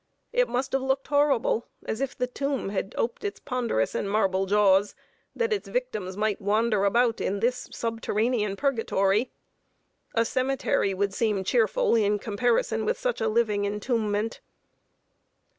It 0.33 0.49
must 0.49 0.71
have 0.71 0.81
looked 0.81 1.09
horrible 1.09 1.67
as 1.85 2.01
if 2.01 2.17
the 2.17 2.25
tomb 2.25 2.69
had 2.69 2.95
oped 2.97 3.23
its 3.23 3.39
ponderous 3.39 3.93
and 3.93 4.09
marble 4.09 4.47
jaws, 4.47 4.95
that 5.35 5.53
its 5.53 5.67
victims 5.67 6.17
might 6.17 6.41
wander 6.41 6.85
about 6.85 7.21
in 7.21 7.39
this 7.39 7.69
subterranean 7.71 8.55
Purgatory. 8.55 9.29
A 10.15 10.25
cemetery 10.25 10.95
would 10.95 11.13
seem 11.13 11.43
cheerful 11.43 11.93
in 11.95 12.17
comparison 12.17 12.83
with 12.83 12.97
such 12.97 13.21
a 13.21 13.27
living 13.29 13.63
entombment. 13.65 14.39